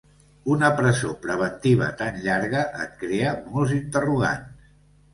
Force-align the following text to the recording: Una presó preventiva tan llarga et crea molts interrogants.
Una 0.53 0.71
presó 0.79 1.11
preventiva 1.25 1.91
tan 2.01 2.19
llarga 2.25 2.65
et 2.87 2.99
crea 3.05 3.39
molts 3.47 3.79
interrogants. 3.81 4.69